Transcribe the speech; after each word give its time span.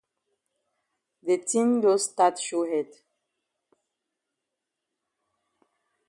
De 1.25 1.35
tin 1.49 1.69
don 1.83 1.99
stat 2.07 2.35
show 2.45 2.63
head. 2.71 2.91